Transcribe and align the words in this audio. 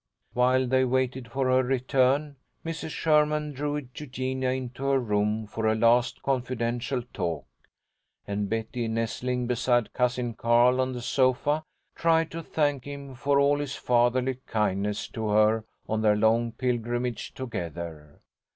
While 0.33 0.65
they 0.65 0.83
waited 0.83 1.29
for 1.29 1.45
her 1.51 1.61
return, 1.61 2.37
Mrs. 2.65 2.89
Sherman 2.89 3.53
drew 3.53 3.75
Eugenia 3.75 4.49
into 4.49 4.83
her 4.85 4.97
room 4.99 5.45
for 5.45 5.67
a 5.67 5.75
last 5.75 6.23
confidential 6.23 7.03
talk, 7.13 7.45
and 8.25 8.49
Betty, 8.49 8.87
nestling 8.87 9.45
beside 9.45 9.93
Cousin 9.93 10.33
Carl 10.33 10.81
on 10.81 10.93
the 10.93 11.03
sofa, 11.03 11.61
tried 11.93 12.31
to 12.31 12.41
thank 12.41 12.85
him 12.85 13.13
for 13.13 13.39
all 13.39 13.59
his 13.59 13.75
fatherly 13.75 14.39
kindness 14.47 15.07
to 15.09 15.29
her 15.29 15.65
on 15.87 16.01
their 16.01 16.15
long 16.15 16.51
pilgrimage 16.51 17.35
together. 17.35 18.21